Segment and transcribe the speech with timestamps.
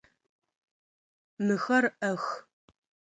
[1.45, 2.23] Мыхэр ӏэх.